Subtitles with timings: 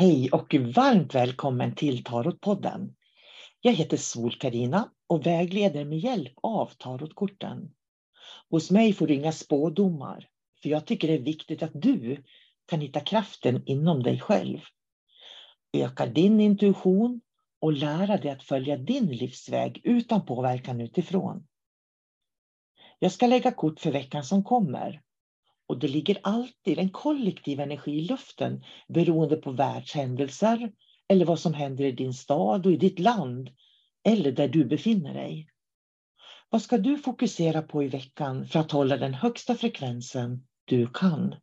[0.00, 2.94] Hej och varmt välkommen till Tarotpodden.
[3.60, 7.70] Jag heter sol karina och vägleder med hjälp av tarotkorten.
[8.50, 10.28] Hos mig får du inga spådomar,
[10.62, 12.24] för jag tycker det är viktigt att du
[12.66, 14.58] kan hitta kraften inom dig själv.
[15.72, 17.20] Öka din intuition
[17.60, 21.46] och lära dig att följa din livsväg utan påverkan utifrån.
[22.98, 25.02] Jag ska lägga kort för veckan som kommer
[25.70, 30.72] och det ligger alltid en kollektiv energi i luften beroende på världshändelser
[31.08, 33.50] eller vad som händer i din stad och i ditt land
[34.04, 35.48] eller där du befinner dig.
[36.48, 41.34] Vad ska du fokusera på i veckan för att hålla den högsta frekvensen du kan?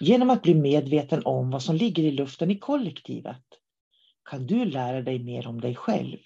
[0.00, 3.44] Genom att bli medveten om vad som ligger i luften i kollektivet
[4.30, 6.18] kan du lära dig mer om dig själv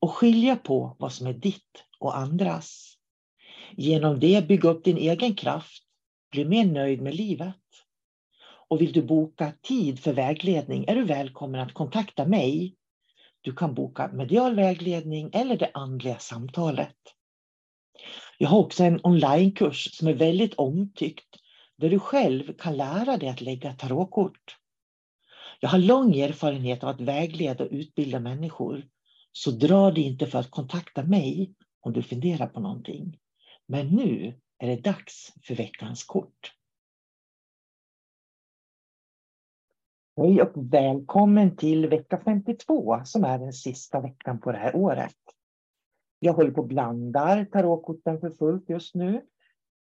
[0.00, 2.94] och skilja på vad som är ditt och andras.
[3.76, 5.87] Genom det bygga upp din egen kraft
[6.30, 7.56] bli mer nöjd med livet.
[8.68, 12.76] Och vill du boka tid för vägledning är du välkommen att kontakta mig.
[13.40, 16.96] Du kan boka medial vägledning eller det andliga samtalet.
[18.38, 21.36] Jag har också en onlinekurs som är väldigt omtyckt
[21.76, 24.56] där du själv kan lära dig att lägga tarotkort.
[25.60, 28.86] Jag har lång erfarenhet av att vägleda och utbilda människor
[29.32, 33.18] så dra dig inte för att kontakta mig om du funderar på någonting.
[33.66, 36.54] Men nu är det dags för veckans kort.
[40.16, 45.16] Hej och välkommen till vecka 52 som är den sista veckan på det här året.
[46.18, 49.26] Jag håller på och blandar tarotkorten för fullt just nu.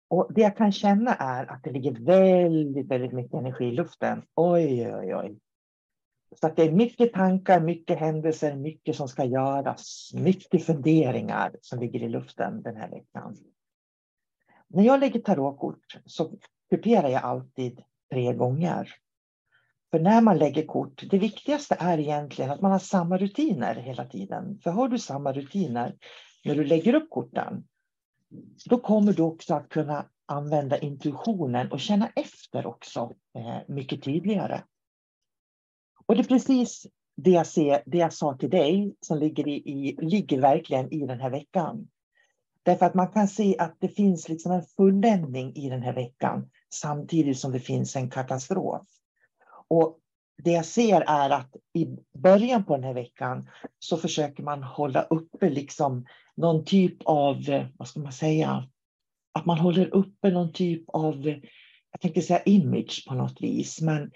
[0.09, 4.22] Och det jag kan känna är att det ligger väldigt, väldigt mycket energi i luften.
[4.34, 5.38] Oj, oj, oj.
[6.37, 11.78] Så att det är mycket tankar, mycket händelser, mycket som ska göras, mycket funderingar som
[11.78, 13.37] ligger i luften den här veckan.
[14.70, 16.32] När jag lägger tarotkort så
[16.70, 18.94] kuperar jag alltid tre gånger.
[19.91, 24.04] För när man lägger kort, det viktigaste är egentligen att man har samma rutiner hela
[24.04, 24.59] tiden.
[24.62, 25.97] För har du samma rutiner
[26.44, 27.64] när du lägger upp korten,
[28.66, 34.62] då kommer du också att kunna använda intuitionen och känna efter också eh, mycket tydligare.
[36.06, 36.86] Och det är precis
[37.16, 41.06] det jag, ser, det jag sa till dig som ligger, i, i, ligger verkligen i
[41.06, 41.88] den här veckan.
[42.62, 46.50] Därför att man kan se att det finns liksom en fulländning i den här veckan
[46.75, 48.87] samtidigt som det finns en katastrof.
[49.69, 49.98] Och
[50.43, 51.87] det jag ser är att i
[52.19, 53.48] början på den här veckan
[53.78, 56.06] så försöker man hålla uppe liksom
[56.37, 58.69] någon typ av, vad ska man säga,
[59.32, 61.27] att man håller uppe någon typ av,
[61.91, 64.10] jag tänkte säga image på något vis, men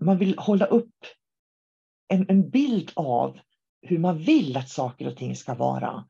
[0.00, 0.94] man vill hålla upp
[2.08, 3.38] en, en bild av
[3.82, 6.04] hur man vill att saker och ting ska vara.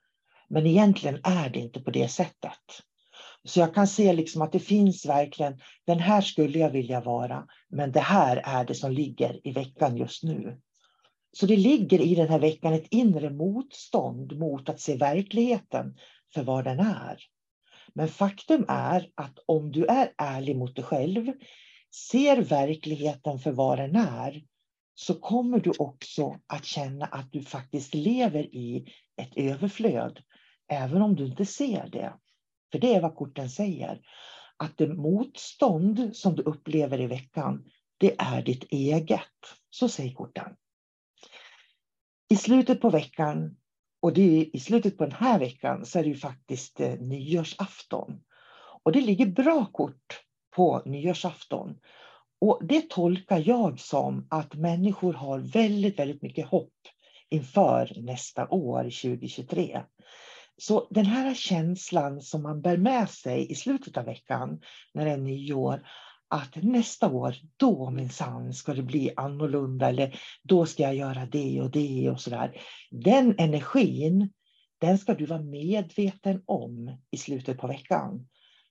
[0.53, 2.83] Men egentligen är det inte på det sättet.
[3.45, 7.47] Så jag kan se liksom att det finns verkligen, den här skulle jag vilja vara,
[7.69, 10.61] men det här är det som ligger i veckan just nu.
[11.33, 15.97] Så det ligger i den här veckan ett inre motstånd mot att se verkligheten
[16.35, 17.19] för vad den är.
[17.95, 21.33] Men faktum är att om du är ärlig mot dig själv,
[22.11, 24.43] ser verkligheten för vad den är,
[24.95, 30.21] så kommer du också att känna att du faktiskt lever i ett överflöd
[30.69, 32.13] även om du inte ser det.
[32.73, 34.01] För det är vad korten säger.
[34.57, 37.65] Att det motstånd som du upplever i veckan,
[37.99, 39.21] det är ditt eget.
[39.71, 40.57] Så säger korten.
[42.29, 43.57] I slutet på veckan,
[44.01, 46.95] och det är i slutet på den här veckan, så är det ju faktiskt eh,
[46.95, 48.21] nyårsafton.
[48.83, 50.23] Och det ligger bra kort
[50.57, 51.79] på nyårsafton.
[52.41, 56.75] Och det tolkar jag som att människor har väldigt, väldigt mycket hopp
[57.29, 59.83] inför nästa år, 2023.
[60.67, 64.61] Så den här känslan som man bär med sig i slutet av veckan
[64.95, 65.87] när det är nyår,
[66.29, 71.61] att nästa år, då minsann ska det bli annorlunda eller då ska jag göra det
[71.61, 72.61] och det och sådär.
[72.91, 74.33] Den energin,
[74.81, 78.29] den ska du vara medveten om i slutet på veckan.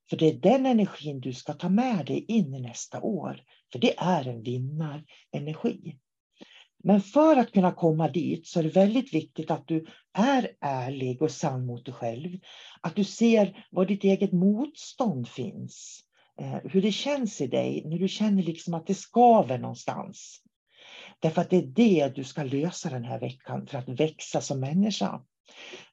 [0.10, 3.42] För det är den energin du ska ta med dig in i nästa år.
[3.72, 5.98] För det är en vinnarenergi.
[6.84, 11.22] Men för att kunna komma dit så är det väldigt viktigt att du är ärlig
[11.22, 12.40] och sann mot dig själv.
[12.82, 16.04] Att du ser var ditt eget motstånd finns.
[16.42, 20.42] Eh, hur det känns i dig när du känner liksom att det skaver någonstans.
[21.20, 24.60] Därför att det är det du ska lösa den här veckan för att växa som
[24.60, 25.22] människa.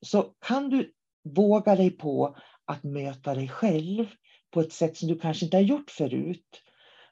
[0.01, 0.93] Så kan du
[1.25, 4.07] våga dig på att möta dig själv
[4.51, 6.63] på ett sätt som du kanske inte har gjort förut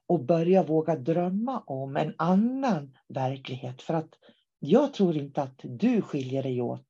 [0.07, 3.83] och börja våga drömma om en annan verklighet.
[3.83, 4.11] För att
[4.59, 6.87] jag tror inte att du skiljer dig åt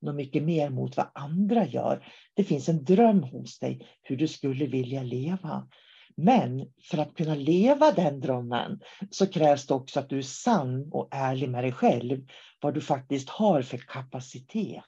[0.00, 2.06] något mycket mer mot vad andra gör.
[2.34, 5.68] Det finns en dröm hos dig hur du skulle vilja leva.
[6.16, 8.80] Men för att kunna leva den drömmen
[9.10, 12.26] så krävs det också att du är sann och ärlig med dig själv.
[12.60, 14.84] Vad du faktiskt har för kapacitet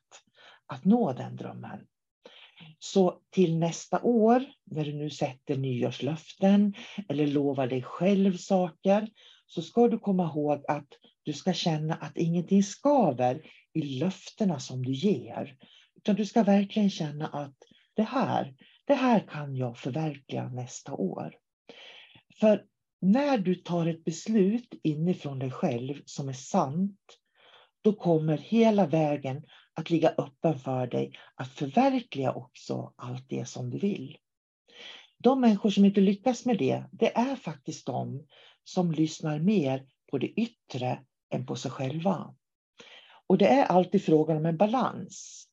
[0.67, 1.81] att nå den drömmen.
[2.79, 6.75] Så till nästa år, när du nu sätter nyårslöften
[7.09, 9.09] eller lovar dig själv saker,
[9.47, 10.89] så ska du komma ihåg att
[11.23, 13.43] du ska känna att ingenting skaver
[13.75, 15.57] i löftena som du ger.
[15.97, 17.57] Utan du ska verkligen känna att
[17.95, 18.55] det här,
[18.87, 21.35] det här kan jag förverkliga nästa år.
[22.41, 22.65] För
[23.01, 26.99] när du tar ett beslut inifrån dig själv som är sant,
[27.83, 29.43] då kommer hela vägen
[29.75, 34.17] att ligga öppen för dig att förverkliga också allt det som du vill.
[35.19, 38.27] De människor som inte lyckas med det, det är faktiskt de
[38.65, 42.35] som lyssnar mer på det yttre än på sig själva.
[43.27, 45.47] Och det är alltid frågan om en balans.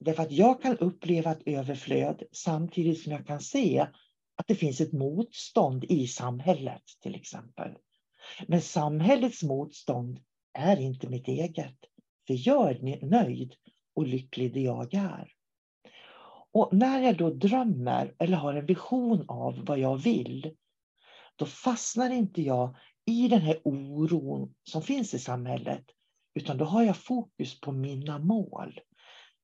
[0.00, 3.86] Därför att jag kan uppleva ett överflöd samtidigt som jag kan se
[4.36, 7.70] att det finns ett motstånd i samhället till exempel.
[8.46, 10.20] Men samhällets motstånd
[10.52, 11.76] är inte mitt eget.
[12.26, 13.54] För jag är nöjd
[13.94, 15.32] och lycklig där jag är.
[16.52, 20.56] Och när jag då drömmer eller har en vision av vad jag vill,
[21.36, 22.76] då fastnar inte jag
[23.06, 25.84] i den här oron som finns i samhället,
[26.34, 28.80] utan då har jag fokus på mina mål.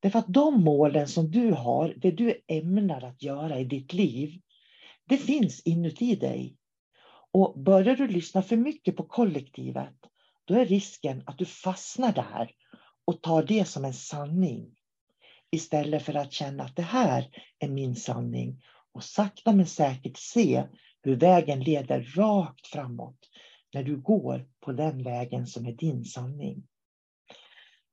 [0.00, 4.40] Därför att de målen som du har, det du ämnar att göra i ditt liv,
[5.04, 6.56] det finns inuti dig.
[7.30, 9.94] Och börjar du lyssna för mycket på kollektivet,
[10.44, 12.50] då är risken att du fastnar där
[13.08, 14.74] och tar det som en sanning.
[15.50, 17.28] Istället för att känna att det här
[17.58, 18.62] är min sanning
[18.92, 20.64] och sakta men säkert se
[21.02, 23.18] hur vägen leder rakt framåt
[23.74, 26.62] när du går på den vägen som är din sanning.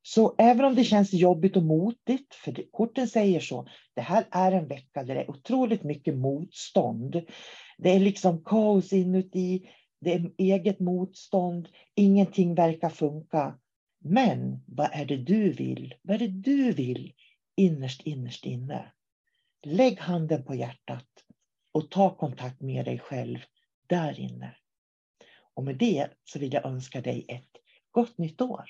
[0.02, 4.52] Så även om det känns jobbigt och motigt, för korten säger så, det här är
[4.52, 7.22] en vecka där det är otroligt mycket motstånd.
[7.78, 9.70] Det är liksom kaos inuti,
[10.02, 13.60] det är eget motstånd, ingenting verkar funka.
[14.08, 15.94] Men vad är det du vill?
[16.02, 17.14] Vad är det du vill
[17.56, 18.92] innerst, innerst inne?
[19.64, 21.08] Lägg handen på hjärtat
[21.72, 23.40] och ta kontakt med dig själv
[23.88, 24.56] där inne.
[25.54, 27.52] Och med det så vill jag önska dig ett
[27.92, 28.70] gott nytt år.